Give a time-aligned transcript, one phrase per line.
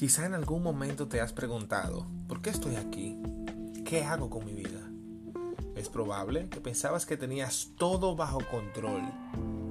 [0.00, 3.20] Quizá en algún momento te has preguntado, ¿por qué estoy aquí?
[3.84, 4.80] ¿Qué hago con mi vida?
[5.76, 9.02] Es probable que pensabas que tenías todo bajo control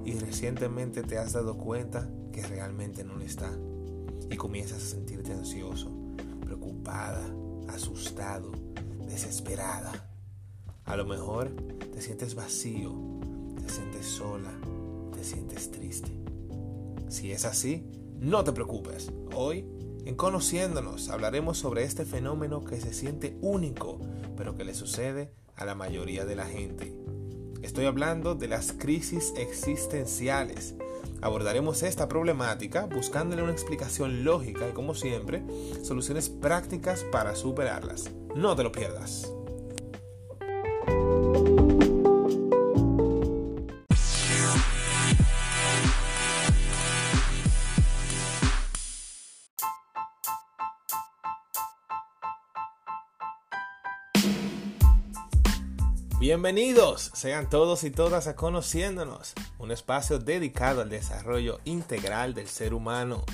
[0.05, 3.49] y recientemente te has dado cuenta que realmente no lo está.
[4.29, 5.91] Y comienzas a sentirte ansioso,
[6.41, 7.25] preocupada,
[7.67, 8.51] asustado,
[9.07, 10.11] desesperada.
[10.85, 11.49] A lo mejor
[11.91, 12.93] te sientes vacío,
[13.59, 14.51] te sientes sola,
[15.11, 16.11] te sientes triste.
[17.07, 17.83] Si es así,
[18.19, 19.11] no te preocupes.
[19.33, 19.78] Hoy
[20.09, 23.99] en Conociéndonos hablaremos sobre este fenómeno que se siente único,
[24.35, 26.95] pero que le sucede a la mayoría de la gente.
[27.61, 30.73] Estoy hablando de las crisis existenciales.
[31.21, 35.43] Abordaremos esta problemática buscándole una explicación lógica y, como siempre,
[35.83, 38.09] soluciones prácticas para superarlas.
[38.35, 39.31] No te lo pierdas.
[56.41, 62.73] Bienvenidos sean todos y todas a Conociéndonos, un espacio dedicado al desarrollo integral del ser
[62.73, 63.25] humano.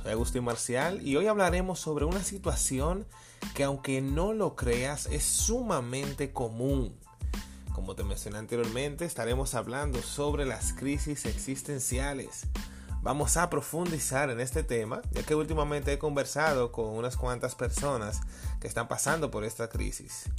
[0.00, 3.04] Soy Agustín Marcial y hoy hablaremos sobre una situación
[3.56, 6.96] que aunque no lo creas es sumamente común.
[7.74, 12.46] Como te mencioné anteriormente, estaremos hablando sobre las crisis existenciales.
[13.02, 18.20] Vamos a profundizar en este tema, ya que últimamente he conversado con unas cuantas personas
[18.60, 20.30] que están pasando por esta crisis.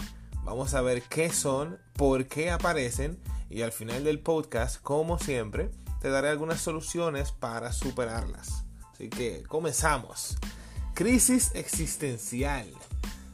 [0.43, 3.17] Vamos a ver qué son, por qué aparecen
[3.49, 5.69] y al final del podcast, como siempre,
[6.01, 8.65] te daré algunas soluciones para superarlas.
[8.91, 10.37] Así que comenzamos.
[10.93, 12.67] Crisis existencial.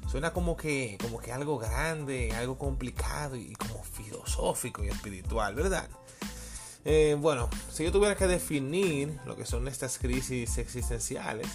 [0.10, 5.90] Suena como que, como que algo grande, algo complicado y como filosófico y espiritual, ¿verdad?
[6.86, 11.48] Eh, bueno, si yo tuviera que definir lo que son estas crisis existenciales,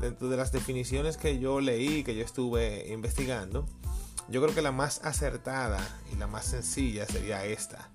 [0.00, 3.66] dentro de las definiciones que yo leí, que yo estuve investigando,
[4.28, 5.80] yo creo que la más acertada
[6.12, 7.90] y la más sencilla sería esta.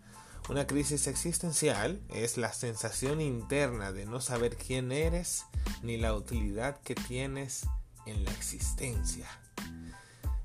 [0.49, 5.45] Una crisis existencial es la sensación interna de no saber quién eres
[5.83, 7.67] ni la utilidad que tienes
[8.05, 9.27] en la existencia.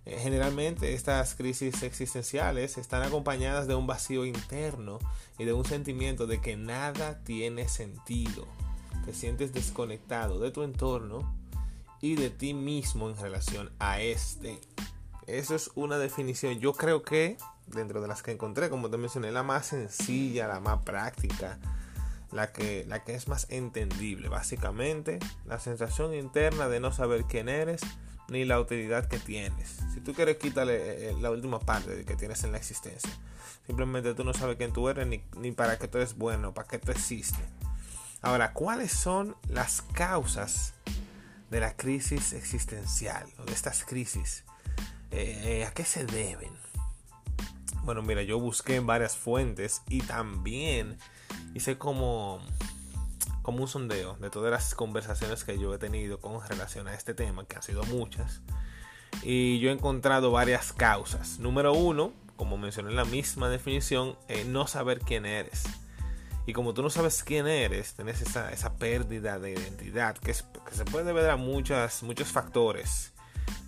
[0.04, 4.98] Eh, generalmente estas crisis existenciales están acompañadas de un vacío interno
[5.38, 8.48] y de un sentimiento de que nada tiene sentido.
[9.04, 11.36] Te sientes desconectado de tu entorno
[12.00, 14.60] y de ti mismo en relación a este.
[15.32, 16.60] Eso es una definición.
[16.60, 20.60] Yo creo que dentro de las que encontré, como te mencioné, la más sencilla, la
[20.60, 21.58] más práctica,
[22.32, 24.28] la que, la que es más entendible.
[24.28, 27.80] Básicamente, la sensación interna de no saber quién eres
[28.28, 29.78] ni la utilidad que tienes.
[29.94, 33.10] Si tú quieres quitarle eh, eh, la última parte que tienes en la existencia.
[33.66, 36.68] Simplemente tú no sabes quién tú eres ni, ni para qué tú eres bueno, para
[36.68, 37.40] qué tú existes.
[38.20, 40.74] Ahora, ¿cuáles son las causas
[41.48, 44.44] de la crisis existencial o de estas crisis?
[45.12, 46.52] Eh, ¿A qué se deben?
[47.84, 50.96] Bueno, mira, yo busqué en varias fuentes y también
[51.54, 52.40] hice como,
[53.42, 57.12] como un sondeo de todas las conversaciones que yo he tenido con relación a este
[57.12, 58.40] tema, que han sido muchas.
[59.22, 61.38] Y yo he encontrado varias causas.
[61.38, 65.64] Número uno, como mencioné en la misma definición, no saber quién eres.
[66.46, 70.74] Y como tú no sabes quién eres, tienes esa, esa pérdida de identidad que, que
[70.74, 73.11] se puede deber a muchas, muchos factores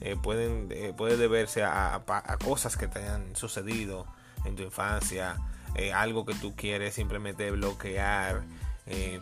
[0.00, 2.02] eh, pueden, eh, puede deberse a,
[2.44, 4.06] cosas que te hayan sucedido
[4.44, 5.36] en tu infancia,
[5.74, 8.42] eh, algo que tú quieres simplemente bloquear,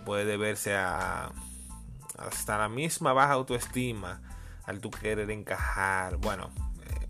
[0.05, 1.31] puede deberse a
[2.19, 4.21] hasta la misma baja autoestima,
[4.65, 6.50] al tú querer encajar, bueno,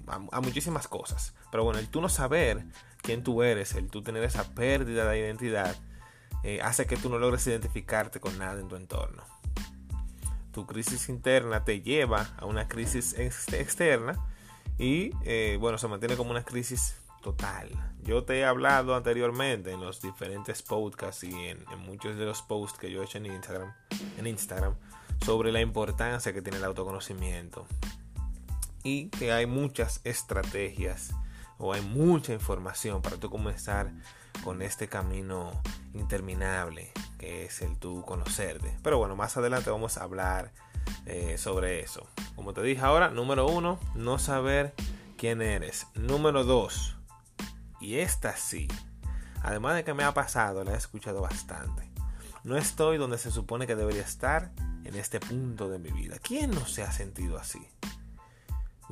[0.07, 1.35] a, muchísimas cosas.
[1.51, 2.65] Pero bueno, el tú no saber
[3.01, 5.75] quién tú eres, el tú tener esa pérdida de identidad,
[6.63, 9.32] hace que tú no logres identificarte con nada en tu entorno
[10.53, 14.19] tu crisis interna te lleva a una crisis externa
[14.79, 17.71] y eh, bueno, se mantiene como una crisis total.
[18.03, 22.79] Yo te he hablado anteriormente en los diferentes podcasts y en, muchos de los posts
[22.79, 23.73] que yo he hecho en Instagram,
[24.19, 24.75] en Instagram
[25.25, 27.67] sobre la importancia que tiene el autoconocimiento
[28.83, 31.13] y que hay muchas estrategias
[31.63, 33.93] o hay mucha información para tú comenzar
[34.43, 35.63] con este camino
[35.95, 38.77] interminable que es el tú conocerte.
[38.83, 40.53] Pero bueno, más adelante vamos a hablar
[41.07, 42.09] eh, sobre eso.
[42.35, 44.75] Como te dije ahora, número uno, no saber
[45.17, 45.87] quién eres.
[45.95, 46.97] Número dos,
[47.81, 48.67] y esta sí,
[49.41, 51.89] además de que me ha pasado, la he escuchado bastante.
[52.43, 54.51] No estoy donde se supone que debería estar
[54.83, 56.17] en este punto de mi vida.
[56.21, 57.69] ¿Quién no se ha sentido así?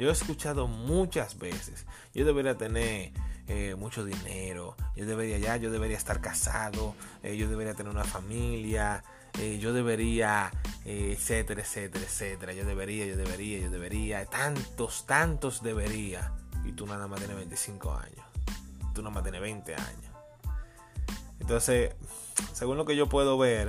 [0.01, 1.85] Yo he escuchado muchas veces.
[2.15, 3.13] Yo debería tener
[3.49, 8.05] eh, mucho dinero, yo debería ya, yo debería estar casado, eh, yo debería tener una
[8.05, 9.05] familia,
[9.39, 10.53] eh, yo debería,
[10.87, 12.55] etcétera, etcétera, etcétera.
[12.55, 14.25] Yo debería, yo debería, yo debería.
[14.25, 16.33] Tantos, tantos debería.
[16.65, 18.25] Y tú nada más tienes 25 años.
[18.95, 20.13] Tú nada más tienes 20 años.
[21.41, 21.95] Entonces,
[22.55, 23.69] según lo que yo puedo ver,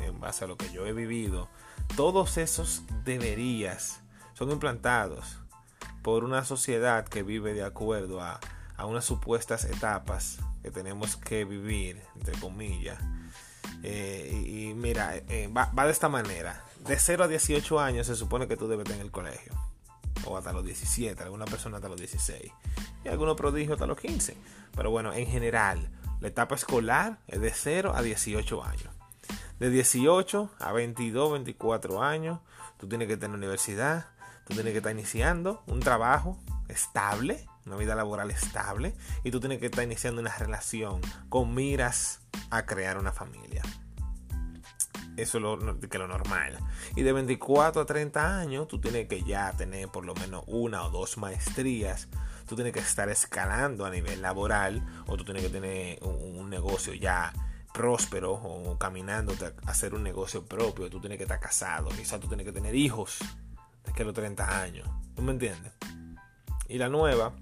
[0.00, 1.50] en base a lo que yo he vivido,
[1.96, 4.00] todos esos deberías
[4.32, 5.36] son implantados
[6.02, 8.40] por una sociedad que vive de acuerdo a,
[8.84, 12.98] unas supuestas etapas que tenemos que vivir, entre comillas.
[13.82, 16.64] Eh, y, mira, eh, va, va, de esta manera.
[16.86, 19.52] De 0 a 18 años se supone que tú debes estar en el colegio.
[20.24, 22.52] O hasta los 17, alguna persona hasta los 16.
[23.04, 24.34] Y algunos prodigios hasta los 15.
[24.74, 28.88] Pero bueno, en general, la etapa escolar es de 0 a 18 años.
[29.58, 32.40] De 18 a 22, 24 años,
[32.78, 34.06] tú tienes que tener universidad,
[34.50, 36.38] tú tienes que estar iniciando un trabajo
[36.68, 38.94] estable, una vida laboral estable,
[39.24, 42.20] y tú tienes que estar iniciando una relación con miras
[42.50, 43.62] a crear una familia.
[45.16, 46.58] Eso es lo, que lo normal.
[46.96, 50.84] Y de 24 a 30 años, tú tienes que ya tener por lo menos una
[50.84, 52.08] o dos maestrías.
[52.48, 56.92] Tú tienes que estar escalando a nivel laboral o tú tienes que tener un, negocio
[56.94, 57.32] ya
[57.72, 59.32] próspero o caminando
[59.64, 60.90] a hacer un negocio propio.
[60.90, 61.90] Tú tienes que estar casado.
[61.90, 63.20] Quizás tú tienes que tener hijos
[63.94, 64.88] que los 30 años.
[65.14, 65.72] ¿Tú me entiendes?
[66.68, 67.32] Y la nueva,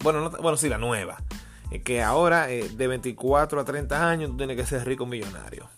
[0.00, 1.22] bueno, no, bueno, sí, la nueva,
[1.70, 5.68] es que ahora eh, de 24 a 30 años tú tienes que ser rico millonario.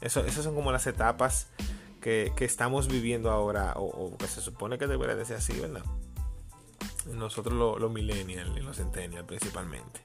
[0.00, 1.48] Eso, esas son como las etapas
[2.00, 5.82] que, estamos viviendo ahora, o, que se supone que debería de ser así, ¿verdad?
[7.06, 10.02] Nosotros los lo millennials y los centennials principalmente.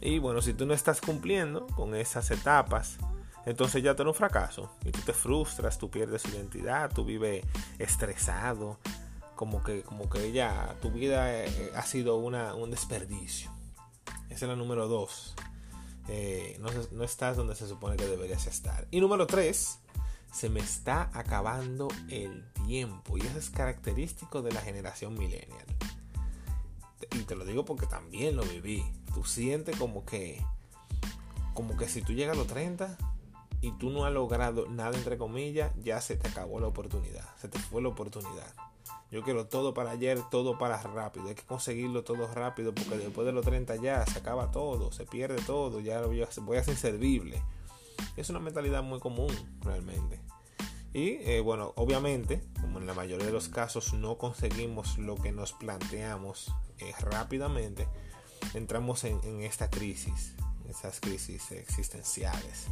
[0.00, 2.96] Y bueno, si tú no estás cumpliendo con esas etapas,
[3.46, 4.70] entonces ya tú eres un fracaso.
[4.84, 7.44] Y tú te frustras, tú pierdes identidad, tú vives
[7.78, 8.78] estresado,
[9.34, 13.50] como que, como que ya tu vida eh, ha sido una, un desperdicio.
[14.30, 15.34] Esa es la número dos.
[16.08, 18.86] Eh, no, no, estás donde se supone que deberías estar.
[18.90, 19.78] Y número tres,
[20.32, 23.18] se me está acabando el tiempo.
[23.18, 25.66] Y eso es característico de la generación millennial.
[27.12, 28.84] Y te lo digo porque también lo viví.
[29.12, 30.42] Tú sientes como que,
[31.52, 32.96] como que si tú llegas a los 30,
[33.64, 37.48] y tú no has logrado nada entre comillas, ya se te acabó la oportunidad, se
[37.48, 38.52] te fue la oportunidad.
[39.10, 41.28] Yo quiero todo para ayer, todo para rápido.
[41.28, 45.06] Hay que conseguirlo todo rápido porque después de los 30 ya se acaba todo, se
[45.06, 46.30] pierde todo, ya voy a
[46.62, 47.42] ser inservible.
[48.18, 49.32] Es una mentalidad muy común
[49.62, 50.20] realmente.
[50.92, 55.32] Y eh, bueno, obviamente, como en la mayoría de los casos no conseguimos lo que
[55.32, 57.88] nos planteamos eh, rápidamente,
[58.52, 60.34] entramos en, en esta crisis,
[60.68, 62.68] esas crisis existenciales.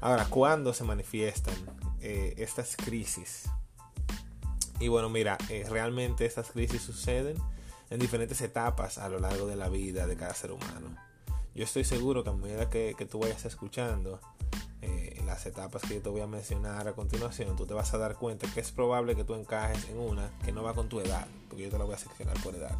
[0.00, 1.54] Ahora, ¿cuándo se manifiestan
[2.00, 3.48] eh, estas crisis?
[4.80, 7.36] Y bueno, mira, eh, realmente estas crisis suceden
[7.90, 10.96] en diferentes etapas a lo largo de la vida de cada ser humano.
[11.54, 14.20] Yo estoy seguro que a medida que, tú vayas escuchando
[14.82, 17.98] eh, las etapas que yo te voy a mencionar a continuación, tú te vas a
[17.98, 21.00] dar cuenta que es probable que tú encajes en una que no va con tu
[21.00, 22.76] edad, porque yo te la voy a seccionar por edad.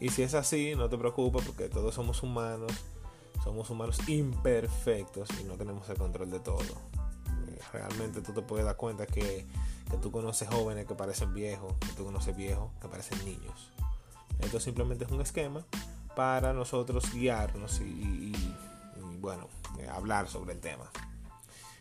[0.00, 2.72] Y si es así, no te preocupes porque todos somos humanos
[3.42, 6.60] somos humanos imperfectos y no tenemos el control de todo.
[6.60, 9.46] Eh, realmente tú te puedes dar cuenta que,
[10.00, 13.72] tú conoces jóvenes que parecen viejos, que tú conoces viejos que parecen niños.
[14.38, 15.64] Esto simplemente es un esquema
[16.14, 18.32] para nosotros guiarnos y,
[19.20, 19.48] bueno,
[19.78, 20.90] eh, hablar sobre el tema.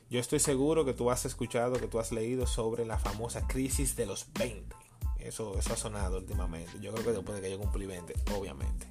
[0.10, 3.96] Yo estoy seguro que tú has escuchado, que tú has leído sobre la famosa crisis
[3.96, 4.76] de los 20.
[5.20, 6.80] Eso, eso ha sonado últimamente.
[6.82, 8.88] Yo creo que después de que yo cumplí 20, obviamente.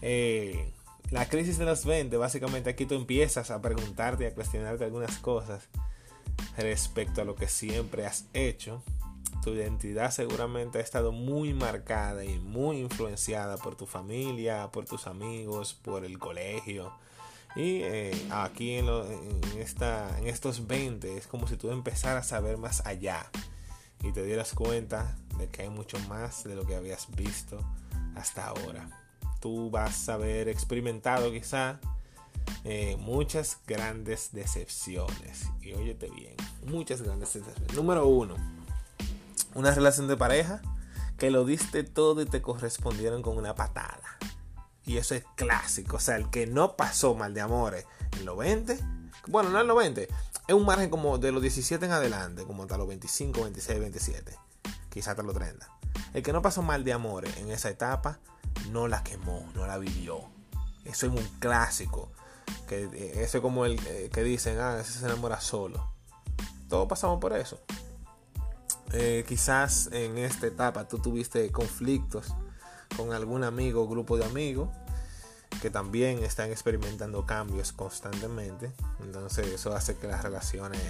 [0.00, 0.72] Eh,
[1.10, 5.16] la crisis de los 20, básicamente aquí tú empiezas a preguntarte y a cuestionarte algunas
[5.18, 5.68] cosas
[6.56, 8.82] respecto a lo que siempre has hecho.
[9.42, 15.06] Tu identidad seguramente ha estado muy marcada y muy influenciada por tu familia, por tus
[15.06, 16.92] amigos, por el colegio.
[17.56, 18.86] Y eh, aquí en,
[19.58, 23.30] esta, en estos 20 es como si tú empezaras a ver más allá
[24.02, 27.58] y te dieras cuenta de que hay mucho más de lo que habías visto
[28.14, 29.07] hasta ahora
[29.40, 31.80] tú vas a haber experimentado quizá
[32.64, 35.46] eh, muchas grandes decepciones.
[35.60, 37.74] Y óyete bien, muchas grandes decepciones.
[37.74, 38.34] Número uno,
[39.54, 40.62] una relación de pareja
[41.18, 44.18] que lo diste todo y te correspondieron con una patada.
[44.84, 45.96] Y eso es clásico.
[45.96, 47.84] O sea, el que no pasó mal de amores
[48.18, 48.78] en los 20,
[49.26, 50.08] bueno, no en los 20,
[50.48, 54.38] es un margen como de los 17 en adelante, como hasta los 25, 26, 27,
[54.88, 55.68] quizás hasta los 30.
[56.14, 58.18] El que no pasó mal de amores en esa etapa,
[58.70, 60.20] no la quemó, no la vivió.
[60.84, 62.10] Eso es un clásico.
[62.70, 65.92] Eh, eso es como el eh, que dicen, ah, ese se enamora solo.
[66.68, 67.60] Todos pasamos por eso.
[68.92, 72.34] Eh, quizás en esta etapa tú tuviste conflictos
[72.96, 74.70] con algún amigo o grupo de amigos
[75.60, 78.72] que también están experimentando cambios constantemente.
[79.00, 80.80] Entonces eso hace que las relaciones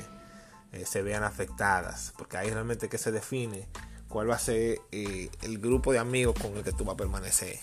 [0.85, 3.67] se vean afectadas, porque ahí realmente que se define
[4.09, 6.97] cuál va a ser eh, el grupo de amigos con el que tú vas a
[6.97, 7.59] permanecer.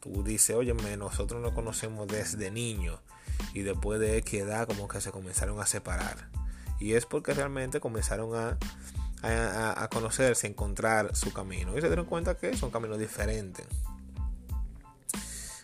[0.00, 3.00] Tú dices, óyeme, nosotros nos conocemos desde niños
[3.52, 6.28] y después de X edad como que se comenzaron a separar.
[6.78, 8.56] Y es porque realmente comenzaron a,
[9.22, 11.76] a, conocerse, a encontrar su camino.
[11.76, 13.66] Y se dieron cuenta que son caminos diferentes.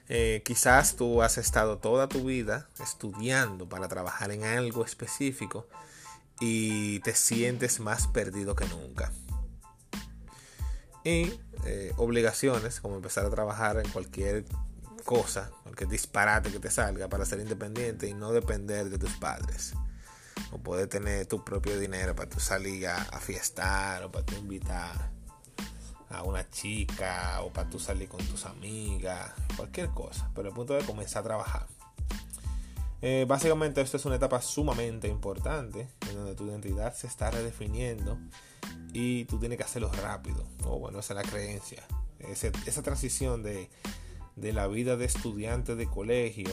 [0.09, 5.67] Eh, quizás tú has estado toda tu vida estudiando para trabajar en algo específico
[6.39, 9.11] y te sientes más perdido que nunca.
[11.07, 11.33] Y
[11.67, 14.45] eh, obligaciones, como empezar a trabajar en cualquier
[15.05, 19.75] cosa, cualquier disparate que te salga para ser independiente y no depender de tus padres.
[20.51, 24.35] O poder tener tu propio dinero para tu salir a, a fiestar o para tu
[24.35, 25.13] invitar
[26.11, 30.75] a una chica o para tú salir con tus amigas, cualquier cosa, pero el punto
[30.75, 31.67] de comenzar a trabajar.
[33.01, 38.19] Eh, básicamente esto es una etapa sumamente importante en donde tu identidad se está redefiniendo
[38.99, 40.43] y tú tienes que hacerlo rápido.
[40.65, 41.83] O bueno, esa es la creencia.
[42.19, 43.69] esa transición de,
[44.37, 46.51] de, la vida de estudiante de colegio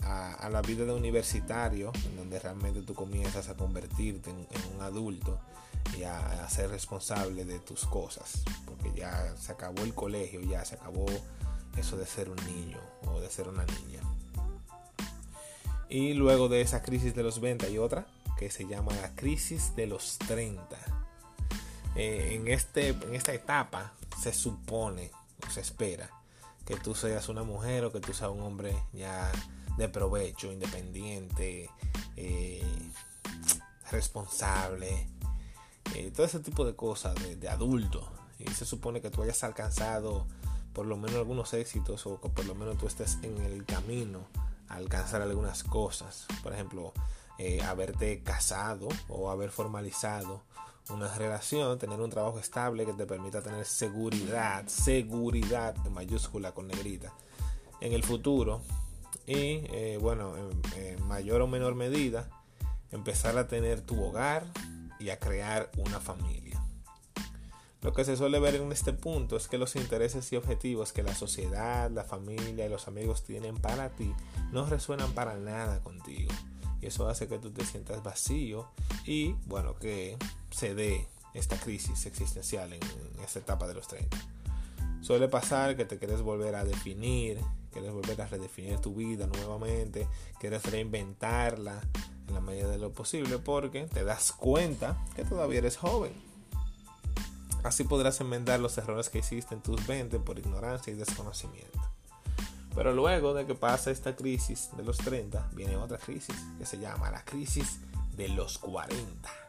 [0.00, 4.80] a, la vida de universitario, en donde realmente tú comienzas a convertirte en, en un
[4.80, 5.38] adulto
[5.98, 10.76] y a, ser responsable de tus cosas, porque ya se acabó el colegio, ya se
[10.76, 11.04] acabó
[11.76, 14.00] eso de ser un niño o de ser una niña.
[15.90, 18.06] Y luego de esa crisis de los 20 hay otra
[18.38, 20.93] que se llama la crisis de los 30.
[21.96, 25.12] Eh, en, este, en esta etapa se supone
[25.46, 26.10] o se espera
[26.66, 29.30] que tú seas una mujer o que tú seas un hombre ya
[29.76, 31.70] de provecho, independiente,
[32.16, 32.64] eh,
[33.90, 35.08] responsable,
[35.94, 38.10] eh, todo ese tipo de cosas de, adulto.
[38.38, 40.26] Y se supone que tú hayas alcanzado
[40.72, 44.26] por lo menos algunos éxitos o que por lo menos tú estés en el camino
[44.68, 46.26] a alcanzar algunas cosas.
[46.42, 46.92] Por ejemplo,
[47.64, 50.42] haberte casado o haber formalizado
[50.90, 56.68] una relación, tener un trabajo estable que te permita tener seguridad, seguridad en mayúscula con
[56.68, 57.12] negrita
[57.80, 58.62] en el futuro.
[59.26, 60.34] Y eh, bueno,
[60.76, 62.28] en mayor o menor medida,
[62.90, 64.44] empezar a tener tu hogar,
[64.98, 66.62] y a crear una familia.
[67.82, 71.02] Lo que se suele ver en este punto es que los intereses y objetivos que
[71.02, 74.14] la sociedad, la familia y los amigos tienen para ti
[74.52, 76.32] no resuenan para nada contigo.
[76.80, 78.70] Y eso hace que tú te sientas vacío
[79.04, 80.16] y, bueno, que
[80.54, 82.80] se dé esta crisis existencial en,
[83.24, 84.16] esta etapa de los 30.
[85.00, 87.40] Suele pasar que te quieres volver a definir,
[87.72, 90.06] quieres volver a redefinir tu vida nuevamente,
[90.38, 91.80] quieres reinventarla,
[92.28, 96.12] en la medida de lo posible porque te das cuenta que todavía eres joven.
[97.64, 101.80] Así podrás enmendar los errores que hiciste en tus 20 por ignorancia y desconocimiento.
[102.74, 106.78] Pero luego de que pasa esta crisis de los 30, viene otra crisis que se
[106.78, 107.80] llama la crisis
[108.16, 109.43] de los 40.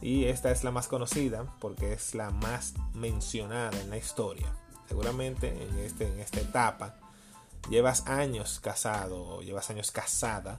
[0.00, 4.46] Y esta es la más conocida porque es la más mencionada en la historia.
[4.88, 6.96] Seguramente en, este, en esta etapa
[7.70, 10.58] llevas años casado o llevas años casada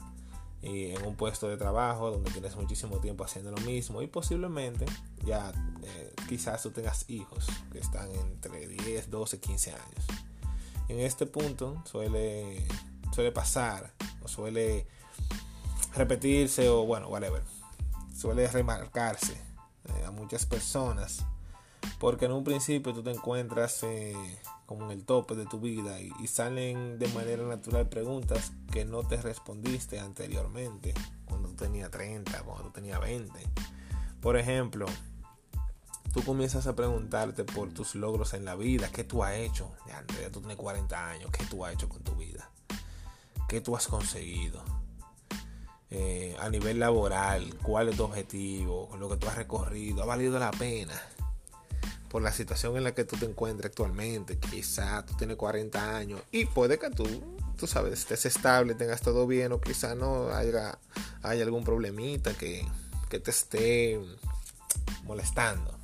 [0.65, 4.85] en un puesto de trabajo donde tienes muchísimo tiempo haciendo lo mismo y posiblemente
[5.23, 5.51] ya
[5.83, 10.05] eh, quizás tú tengas hijos que están entre 10, 12, 15 años.
[10.87, 12.67] En este punto suele,
[13.13, 14.87] suele pasar o suele
[15.95, 17.43] repetirse o bueno, whatever.
[18.15, 21.25] Suele remarcarse eh, a muchas personas
[21.99, 24.15] porque en un principio tú te encuentras eh,
[24.65, 29.03] como en el tope de tu vida y, salen de manera natural preguntas que no
[29.03, 30.93] te respondiste anteriormente,
[31.25, 33.31] cuando tú tenías 30, cuando tú tenías 20.
[34.21, 34.87] Por ejemplo,
[36.13, 40.03] tú comienzas a preguntarte por tus logros en la vida, qué tú has hecho, ya,
[40.31, 42.49] tú tienes 40 años, qué tú has hecho con tu vida,
[43.47, 44.63] qué tú has conseguido.
[45.91, 50.39] Eh, a nivel laboral, cuál es tu objetivo, lo que tú has recorrido, ha valido
[50.39, 50.99] la pena
[52.09, 54.37] por la situación en la que tú te encuentras actualmente.
[54.37, 57.05] Quizá tú tienes 40 años y puede que tú,
[57.57, 60.79] tú sabes, estés estable, tengas todo bien o quizá no haya,
[61.21, 62.65] algún problemita que,
[63.09, 63.99] que te esté
[65.03, 65.77] molestando.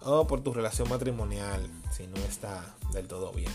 [0.00, 1.60] O por tu relación matrimonial,
[1.94, 3.52] si no está del todo bien.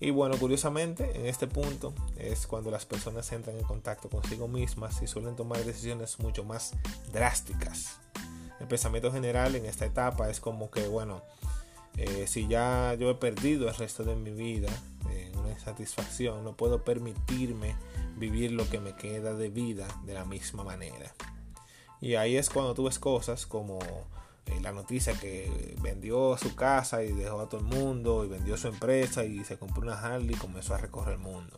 [0.00, 5.02] Y bueno, curiosamente, en este punto es cuando las personas entran en contacto consigo mismas
[5.02, 6.72] y suelen tomar decisiones mucho más
[7.12, 7.98] drásticas
[8.60, 11.22] el pensamiento general en esta etapa es como que, bueno,
[11.96, 14.68] eh, si ya yo he perdido el resto de mi vida
[15.10, 17.76] en una insatisfacción, no puedo permitirme
[18.16, 21.12] vivir lo que me queda de vida de la misma manera.
[22.00, 23.78] Y ahí es cuando tú ves cosas como
[24.48, 28.56] eh, la noticia que vendió su casa y dejó a todo el mundo y vendió
[28.56, 31.56] su empresa y se compró una Harley y comenzó a recorrer el mundo.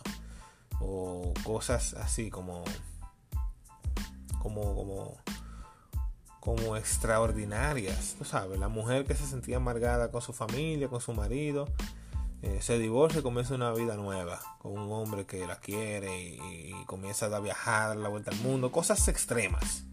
[0.80, 2.64] O cosas así como
[4.38, 5.16] como como
[6.40, 11.12] como extraordinarias, tú sabes, la mujer que se sentía amargada con su familia, con su
[11.12, 11.68] marido,
[12.42, 16.73] eh, se divorcia y comienza una vida nueva con un hombre que la quiere y,
[16.87, 19.85] comienza a viajar, a la vuelta al mundo, cosas extremas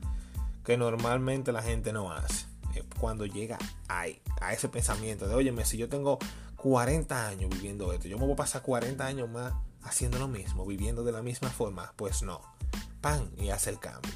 [0.63, 2.45] que normalmente la gente no hace.
[2.77, 3.57] Eh, cuando llega
[3.87, 4.05] a,
[4.41, 6.19] a ese pensamiento de, óyeme, si yo tengo
[6.57, 9.53] 40 años viviendo esto, yo me voy a pasar 40 años más
[9.83, 12.41] haciendo lo mismo, viviendo de la misma forma, pues no,
[13.01, 14.13] pan y hace el cambio.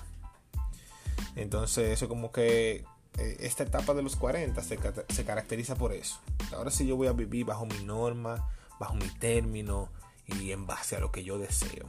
[1.36, 2.84] Entonces eso como que
[3.18, 4.78] eh, esta etapa de los 40 se,
[5.10, 6.20] se, caracteriza por eso.
[6.54, 8.50] Ahora sí yo voy a vivir bajo mi norma,
[8.80, 9.90] bajo mi término
[10.26, 11.88] y en base a lo que yo deseo.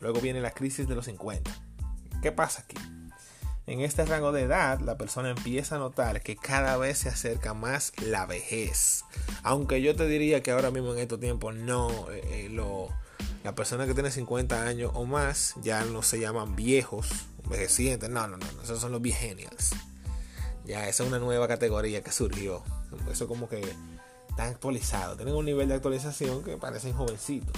[0.00, 1.50] Luego viene la crisis de los 50.
[2.22, 2.76] ¿Qué pasa aquí?
[3.66, 7.54] En este rango de edad, la persona empieza a notar que cada vez se acerca
[7.54, 9.04] más la vejez.
[9.42, 12.90] Aunque yo te diría que ahora mismo en estos tiempos no, eh, eh, lo,
[13.42, 17.08] la persona que tiene 50 años o más ya no se llaman viejos,
[17.42, 19.70] envejecientes, no, no, no, esos son los viegenials.
[20.66, 22.62] Ya esa es una nueva categoría que surgió.
[23.10, 23.62] Eso como que
[24.28, 25.16] está actualizado.
[25.16, 27.54] Tienen un nivel de actualización que parecen jovencitos.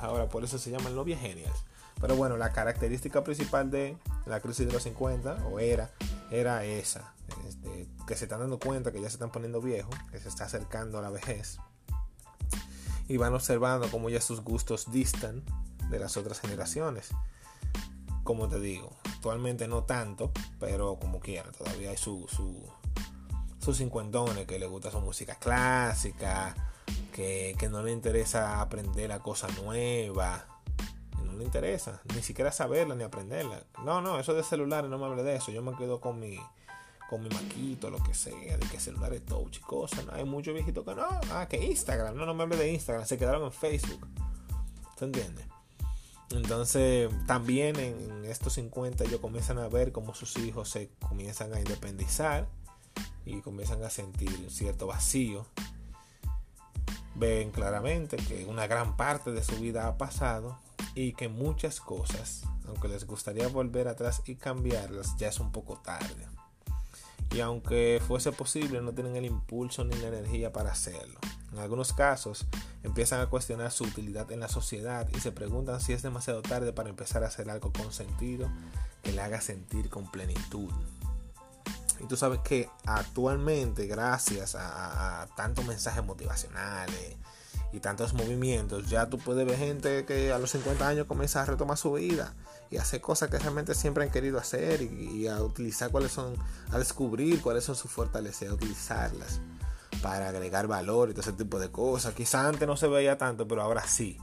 [0.00, 1.64] Ahora por eso se llaman los viegenials.
[2.00, 5.90] Pero bueno, la característica principal de la crisis de los 50, o era,
[6.30, 7.14] era esa.
[7.46, 10.44] Este, que se están dando cuenta que ya se están poniendo viejos, que se está
[10.44, 11.58] acercando a la vejez.
[13.08, 15.42] Y van observando cómo ya sus gustos distan
[15.90, 17.10] de las otras generaciones.
[18.22, 22.62] Como te digo, actualmente no tanto, pero como quiera, todavía hay su, su,
[23.58, 26.54] sus cincuentones que le gusta su música clásica,
[27.12, 30.46] que, que no le interesa aprender la cosa nueva,
[31.38, 33.62] le interesa, ni siquiera saberla ni aprenderla.
[33.84, 36.38] No, no, eso de celulares no me hable de eso, yo me quedo con mi
[37.08, 40.04] con mi maquito, lo que sea, de que celulares touch y cosas.
[40.04, 40.12] ¿no?
[40.12, 43.16] Hay muchos viejitos que no, ah, que Instagram, no, no me hable de Instagram, se
[43.16, 44.06] quedaron en Facebook.
[44.98, 45.42] ¿Se entiende?
[46.30, 51.58] Entonces, también en estos 50 ellos comienzan a ver cómo sus hijos se comienzan a
[51.58, 52.46] independizar
[53.24, 55.46] y comienzan a sentir cierto vacío.
[57.14, 60.58] Ven claramente que una gran parte de su vida ha pasado
[61.00, 65.78] y que muchas cosas, aunque les gustaría volver atrás y cambiarlas, ya es un poco
[65.78, 66.26] tarde.
[67.30, 71.20] Y aunque fuese posible, no tienen el impulso ni la energía para hacerlo.
[71.52, 72.48] En algunos casos
[72.82, 76.72] empiezan a cuestionar su utilidad en la sociedad y se preguntan si es demasiado tarde
[76.72, 78.50] para empezar a hacer algo con sentido
[79.04, 80.72] que le haga sentir con plenitud.
[82.00, 87.14] Y tú sabes que actualmente, gracias a, tantos mensajes motivacionales
[87.72, 91.44] y tantos movimientos, ya tú puedes ver gente que a los 50 años comienza a
[91.44, 92.34] retomar su vida
[92.70, 96.34] y hacer cosas que realmente siempre han querido hacer y, a utilizar cuáles son,
[96.70, 99.40] a descubrir cuáles son sus fortalezas, a utilizarlas
[100.02, 102.14] para agregar valor y todo ese tipo de cosas.
[102.14, 104.18] Quizá antes no se veía tanto, pero ahora sí.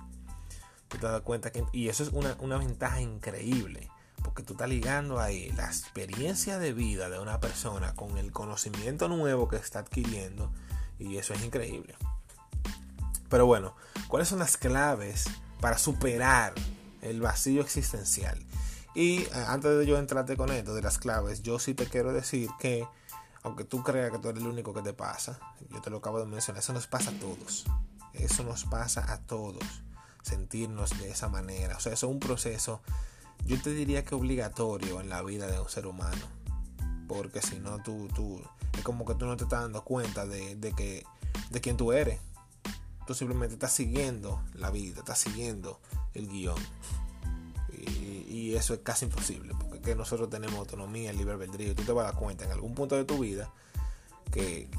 [0.87, 3.89] Tú te das cuenta que, y eso es una, una ventaja increíble,
[4.23, 9.07] porque tú estás ligando ahí la experiencia de vida de una persona con el conocimiento
[9.07, 10.51] nuevo que está adquiriendo,
[10.99, 11.95] y eso es increíble.
[13.29, 13.75] Pero bueno,
[14.07, 15.25] ¿cuáles son las claves
[15.59, 16.53] para superar
[17.01, 18.45] el vacío existencial?
[18.93, 22.13] Y eh, antes de yo entrarte con esto de las claves, yo sí te quiero
[22.13, 22.87] decir que
[23.43, 26.19] aunque tú creas que tú eres el único que te pasa, yo te lo acabo
[26.19, 27.65] de mencionar, eso nos pasa a todos.
[28.13, 29.63] Eso nos pasa a todos,
[30.21, 31.75] sentirnos de esa manera.
[31.75, 32.81] O sea, eso es un proceso,
[33.45, 36.25] yo te diría que obligatorio en la vida de un ser humano.
[37.07, 38.41] Porque si no, tú, tú,
[38.73, 41.05] es como que tú no te estás dando cuenta de, que,
[41.51, 42.19] de quién tú eres.
[43.05, 45.79] Tú simplemente estás siguiendo la vida, estás siguiendo
[46.13, 46.57] el guion.
[48.27, 52.07] Y, eso es casi imposible que nosotros tenemos autonomía, libre albedrío, y tú te vas
[52.07, 53.51] a dar cuenta en algún punto de tu vida
[54.31, 54.69] que,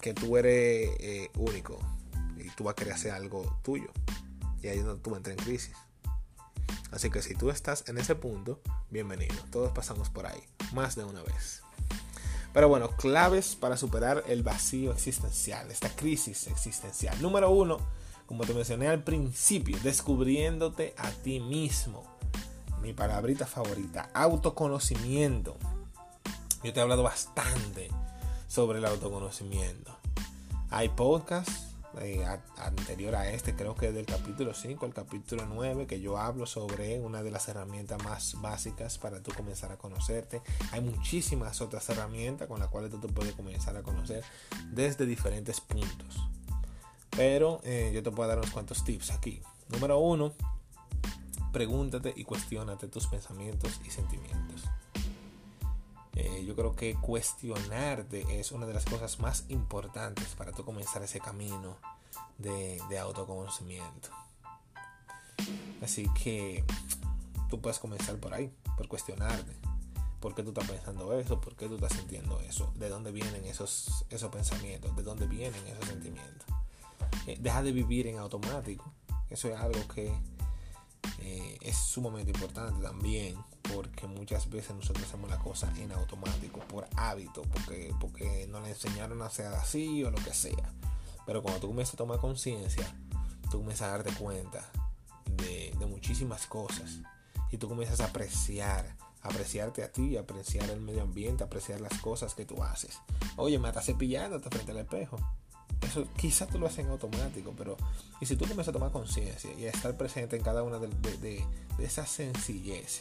[0.00, 1.78] que, tú eres eh, único
[2.36, 3.90] y tú vas a querer hacer algo tuyo.
[4.62, 5.74] Y ahí es donde tú entras en crisis.
[6.92, 8.60] Así que si tú estás en ese punto,
[8.90, 9.34] bienvenido.
[9.50, 11.61] Todos pasamos por ahí, más de una vez.
[12.52, 17.20] Pero bueno, claves para superar el vacío existencial, esta crisis existencial.
[17.22, 17.78] Número uno,
[18.26, 22.04] como te mencioné al principio, descubriéndote a ti mismo
[22.82, 25.56] mi palabrita favorita, autoconocimiento.
[26.62, 27.88] Yo te he hablado bastante
[28.48, 29.96] sobre el autoconocimiento.
[30.70, 32.24] Hay podcasts eh,
[32.56, 36.98] anterior a este, creo que del capítulo 5 al capítulo 9, que yo hablo sobre
[37.00, 40.42] una de las herramientas más básicas para tú comenzar a conocerte.
[40.70, 44.24] Hay muchísimas otras herramientas con las cuales tú te puedes comenzar a conocer
[44.70, 46.28] desde diferentes puntos.
[47.10, 49.42] Pero eh, yo te puedo dar unos cuantos tips aquí.
[49.68, 50.32] Número uno,
[51.52, 54.62] pregúntate y cuestionate tus pensamientos y sentimientos.
[56.14, 61.02] Eh, yo creo que cuestionarte es una de las cosas más importantes para tú comenzar
[61.02, 61.76] ese camino
[62.38, 64.10] de, autoconocimiento.
[65.82, 66.64] Así que
[67.48, 69.56] tú puedes comenzar por ahí, por cuestionarte.
[70.20, 71.40] ¿Por qué tú estás pensando eso?
[71.40, 72.72] ¿Por qué tú estás sintiendo eso?
[72.76, 74.94] ¿De dónde vienen esos, esos pensamientos?
[74.94, 76.46] ¿De dónde vienen esos sentimientos?
[77.26, 78.92] Eh, deja de vivir en automático.
[79.30, 80.14] Eso es algo que
[81.24, 83.36] eh, es sumamente importante también
[83.72, 88.70] porque muchas veces nosotros hacemos la cosa en automático por hábito, porque, porque nos le
[88.70, 90.74] enseñaron a hacer así o lo que sea.
[91.24, 92.92] Pero cuando tú comienzas a tomar conciencia,
[93.50, 94.68] tú comienzas a darte cuenta
[95.36, 96.98] de, de, muchísimas cosas
[97.52, 102.34] y tú comienzas a apreciar, apreciarte a ti, apreciar el medio ambiente, apreciar las cosas
[102.34, 102.98] que tú haces.
[103.36, 105.18] Oye, me estás cepillándote frente al espejo.
[105.82, 107.76] Eso quizás tú lo haces en automático, pero
[108.20, 110.88] y si tú comienzas a tomar conciencia y a estar presente en cada una de,
[110.88, 111.44] de,
[111.76, 113.00] de, esas sencillez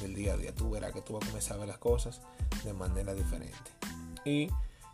[0.00, 2.20] del día a día, tú verás que tú vas a comenzar a ver las cosas
[2.64, 3.70] de manera diferente.
[4.24, 4.48] Y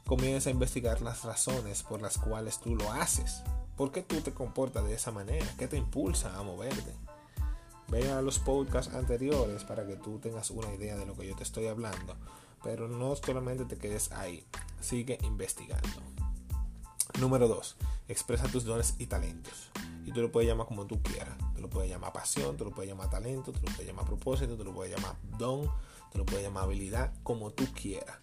[0.07, 3.42] comienza a investigar las razones por las cuales tú lo haces.
[3.77, 5.46] ¿Por qué tú te comportas de esa manera?
[5.59, 6.94] ¿Qué te impulsa a moverte?
[7.88, 11.37] Ve a los podcasts anteriores para que tú tengas una idea de lo que yo
[11.37, 12.16] te estoy hablando.
[12.62, 14.44] Pero no solamente te quedes ahí,
[14.81, 16.13] sigue investigando.
[17.20, 17.77] Número 2.
[18.09, 19.70] Expresa tus dones y talentos.
[20.05, 21.37] Y tú lo puedes llamar como tú quieras.
[21.55, 24.57] Tú lo puedes llamar pasión, tú lo puedes llamar talento, tú lo puedes llamar propósito,
[24.57, 25.70] tú lo puedes llamar don,
[26.11, 28.18] tú lo puedes llamar habilidad, como tú quieras.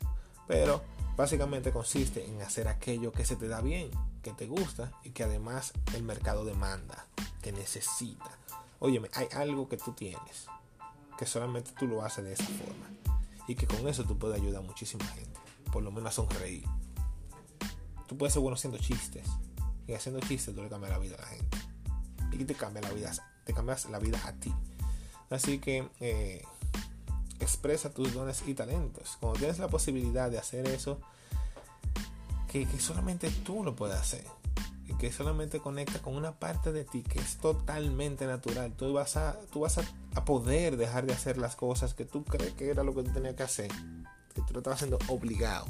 [0.48, 0.82] Pero
[1.16, 3.90] básicamente consiste en hacer aquello que se te da bien,
[4.22, 7.08] que te gusta y que además el mercado demanda,
[7.42, 8.38] que necesita.
[8.80, 10.48] Óyeme, hay algo que tú tienes,
[11.18, 12.90] que solamente tú lo haces de esa forma.
[13.48, 15.40] Y que con eso tú puedes ayudar a muchísima gente.
[15.72, 16.66] Por lo menos a sonreír.
[18.12, 19.26] Tú puedes ser bueno haciendo chistes.
[19.88, 21.58] Y haciendo chistes tú le cambias la vida a la gente.
[22.34, 23.10] Y te cambia la vida,
[23.46, 24.54] te cambias la vida a ti.
[25.30, 26.44] Así que eh,
[27.40, 29.18] expresa tus dones y talentos.
[29.22, 31.00] Cuando tienes la posibilidad de hacer eso,
[32.50, 34.26] que, solamente tú lo puedes hacer.
[34.90, 38.74] Y que solamente conecta con una parte de ti que es totalmente natural.
[38.74, 42.52] Tú vas, a, tú vas a poder dejar de hacer las cosas que tú crees
[42.56, 43.72] que era lo que tú tenías que hacer.
[44.36, 45.66] Que tú lo estabas haciendo obligado.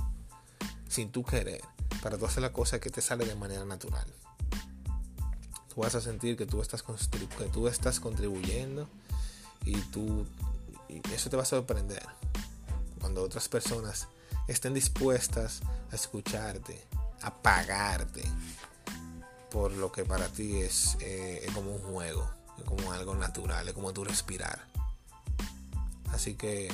[0.87, 1.61] Sin tú querer.
[2.01, 4.05] Para tú hacer la cosa que te sale de manera natural.
[5.73, 8.89] Tú vas a sentir que tú estás, que tú estás contribuyendo
[9.63, 10.25] y tú
[11.13, 12.03] eso te va a sorprender
[12.99, 14.07] cuando otras personas
[14.47, 15.61] estén dispuestas
[15.91, 16.85] a escucharte,
[17.21, 18.23] a pagarte
[19.49, 23.67] por lo que para ti es, eh, es como un juego, es como algo natural,
[23.67, 24.65] es como tu respirar.
[26.11, 26.71] Así que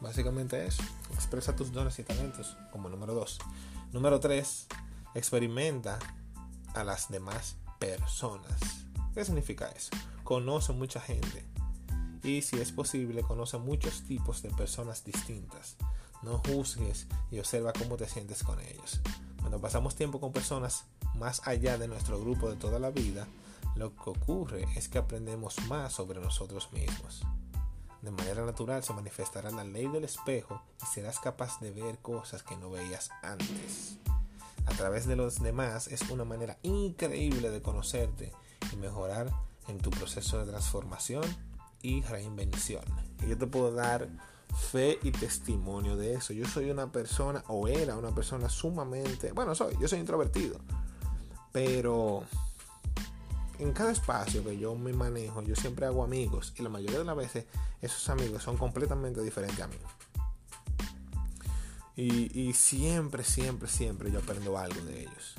[0.00, 0.82] básicamente eso,
[1.14, 3.38] expresa tus dones y talentos como número dos.
[3.92, 4.68] Número tres,
[5.14, 5.98] experimenta
[6.74, 8.60] a las demás personas.
[9.14, 9.90] ¿Qué significa eso?
[10.22, 11.44] Conoce mucha gente
[12.22, 15.76] y si es posible conoce muchos tipos de personas distintas.
[16.22, 19.00] No juzgues y observa cómo te sientes con ellos.
[19.40, 20.84] Cuando pasamos tiempo con personas
[21.16, 23.26] más allá de nuestro grupo de toda la vida,
[23.74, 27.22] lo que ocurre es que aprendemos más sobre nosotros mismos.
[28.02, 32.42] De manera natural se manifestará la ley del espejo y serás capaz de ver cosas
[32.42, 33.98] que no veías antes.
[34.66, 38.32] A través de los demás es una manera increíble de conocerte
[38.72, 39.30] y mejorar
[39.68, 41.24] en tu proceso de transformación
[41.82, 42.84] y reinvención.
[43.22, 44.08] Y yo te puedo dar
[44.54, 46.32] fe y testimonio de eso.
[46.32, 50.58] Yo soy una persona, o era una persona sumamente, bueno, soy, yo soy introvertido,
[51.52, 52.24] pero
[53.60, 57.04] en cada espacio que yo me manejo, yo siempre hago amigos y la mayoría de
[57.04, 57.44] las veces
[57.82, 59.76] esos amigos son completamente diferentes a mí.
[61.96, 65.34] Y, siempre, siempre, siempre yo aprendo algo de ellos.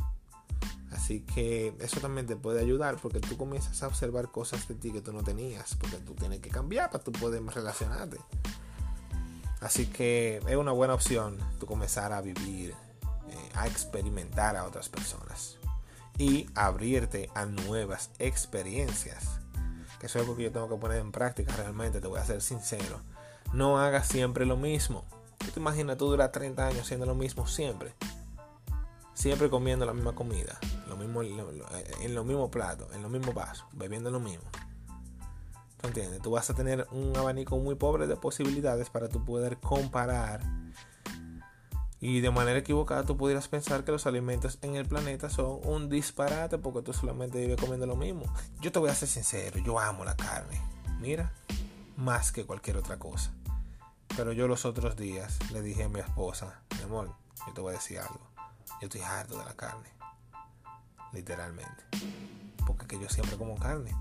[0.91, 4.91] Así que eso también te puede ayudar porque tú comienzas a observar cosas de ti
[4.91, 8.19] que tú no tenías, porque tú tienes que cambiar para tú poder relacionarte.
[9.59, 12.75] Así que es una buena opción tú comenzar a vivir,
[13.29, 15.57] eh, a experimentar a otras personas
[16.17, 19.39] y abrirte a nuevas experiencias.
[19.99, 22.25] Que eso es algo que yo tengo que poner en práctica realmente, te voy a
[22.25, 23.01] ser sincero.
[23.53, 25.05] No hagas siempre lo mismo.
[25.37, 27.93] Tú te imaginas tú duras 30 años haciendo lo mismo siempre
[29.21, 33.67] siempre comiendo la misma comida, lo mismo, en los mismos platos, en los mismos vasos,
[33.71, 34.45] bebiendo lo mismo.
[35.79, 36.21] ¿Tú entiendes?
[36.21, 40.41] Tú vas a tener un abanico muy pobre de posibilidades para tú poder comparar.
[42.01, 45.87] Y de manera equivocada tú pudieras pensar que los alimentos en el planeta son un
[45.87, 48.25] disparate porque tú solamente vives comiendo lo mismo.
[48.59, 50.59] Yo te voy a ser sincero, yo amo la carne.
[50.99, 51.31] Mira,
[51.95, 53.31] más que cualquier otra cosa.
[54.17, 57.15] Pero yo los otros días le dije a mi esposa, mi amor,
[57.47, 58.31] yo te voy a decir algo
[58.81, 59.89] yo estoy harto de la carne.
[61.13, 61.83] Literalmente.
[62.65, 63.95] Porque que yo siempre como carne.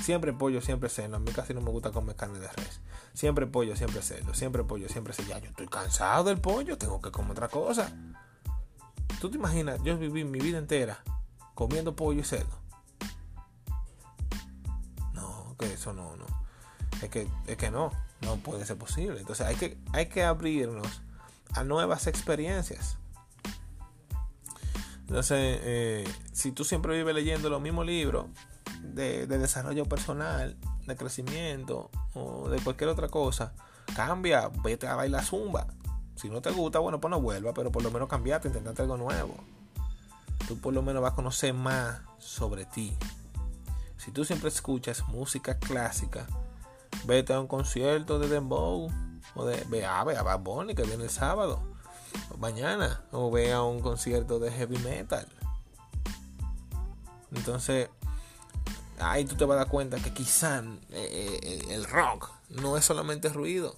[0.00, 1.16] Siempre pollo, siempre cerdo.
[1.16, 2.80] A mí casi no me gusta comer carne de res.
[3.14, 4.34] Siempre pollo, siempre cerdo.
[4.34, 5.30] Siempre pollo, siempre cerdo.
[5.30, 7.90] Ya, yo estoy cansado del pollo, tengo que comer otra cosa.
[9.20, 9.82] ¿Tú te imaginas?
[9.82, 11.02] Yo viví mi vida entera
[11.54, 12.58] comiendo pollo y cerdo.
[15.12, 16.26] No, que eso no, no.
[17.00, 19.20] Es que, es que no, no puede ser posible.
[19.20, 21.02] Entonces hay que, hay que abrirnos
[21.54, 22.98] a nuevas experiencias.
[25.00, 28.26] Entonces, eh, si tú siempre vives leyendo los mismos libros
[28.94, 33.52] de, desarrollo personal, de crecimiento o de cualquier otra cosa,
[33.94, 35.66] cambia, vete a bailar zumba.
[36.16, 38.96] Si no te gusta, bueno, pues no vuelva, pero por lo menos cambiate, intentarte algo
[38.96, 39.34] nuevo.
[40.46, 42.96] Tú por lo menos vas a conocer más sobre ti.
[43.96, 46.26] Si tú siempre escuchas música clásica,
[47.06, 48.90] vete a un concierto de Dembow
[49.34, 51.74] o de ve a, ve a Bad Bunny que viene el sábado
[52.38, 55.26] mañana o vea un concierto de heavy metal.
[57.32, 57.90] Entonces,
[58.98, 62.84] ahí tú te vas a dar cuenta que quizá eh, eh, el rock no es
[62.84, 63.76] solamente ruido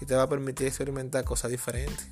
[0.00, 2.08] y te va a permitir experimentar cosas diferentes.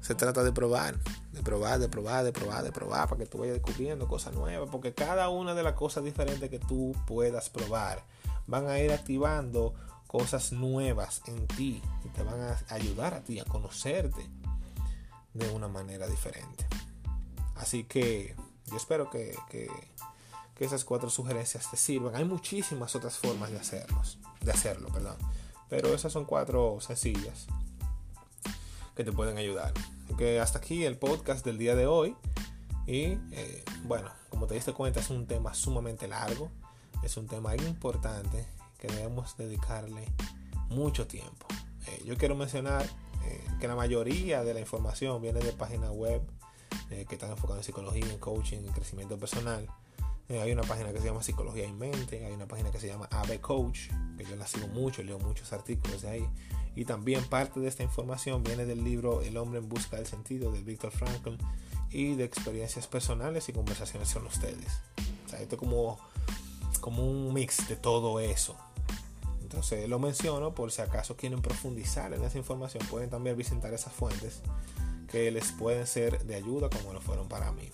[0.00, 0.98] Se trata de probar,
[1.32, 4.68] de probar, de probar, de probar, de probar, para que tú vayas descubriendo cosas nuevas,
[4.70, 8.04] porque cada una de las cosas diferentes que tú puedas probar
[8.46, 9.74] van a ir activando
[10.06, 14.28] cosas nuevas en ti y te van a ayudar a ti a conocerte
[15.34, 16.66] de una manera diferente.
[17.54, 18.34] Así que
[18.66, 19.36] yo espero que,
[20.60, 22.14] esas cuatro sugerencias te sirvan.
[22.14, 25.16] Hay muchísimas otras formas de hacerlos, de hacerlo, perdón.
[25.70, 27.46] Pero esas son cuatro sencillas
[28.94, 29.72] que te pueden ayudar.
[30.18, 32.14] que hasta aquí el podcast del día de hoy.
[32.86, 36.50] Y eh, bueno, como te diste cuenta, es un tema sumamente largo.
[37.02, 38.44] Es un tema importante
[38.78, 40.04] que debemos dedicarle
[40.68, 41.46] mucho tiempo.
[41.86, 42.84] Eh, yo quiero mencionar
[43.24, 46.20] eh, que la mayoría de la información viene de páginas web
[46.88, 49.68] que están enfocadas en psicología, en coaching, en crecimiento personal.
[50.38, 53.08] Hay una página que se llama Psicología en Mente, hay una página que se llama
[53.10, 56.28] AB Coach, que yo la sigo mucho, leo muchos artículos de ahí.
[56.76, 60.52] Y también parte de esta información viene del libro El hombre en busca del sentido
[60.52, 61.34] de Viktor Frankl
[61.90, 64.80] y de experiencias personales y conversaciones con ustedes.
[65.26, 65.98] O sea, esto es como,
[66.80, 68.56] como un mix de todo eso.
[69.42, 73.92] Entonces lo menciono por si acaso quieren profundizar en esa información, pueden también visitar esas
[73.92, 74.42] fuentes
[75.10, 77.68] que les pueden ser de ayuda como lo fueron para mí.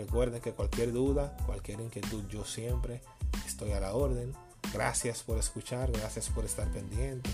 [0.00, 3.02] Recuerden que cualquier duda, cualquier inquietud, yo siempre
[3.46, 4.32] estoy a la orden.
[4.72, 7.28] Gracias por escuchar, gracias por estar pendiente,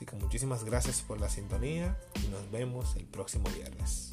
[0.05, 4.11] Que muchísimas gracias por la sintonía y nos vemos el próximo viernes.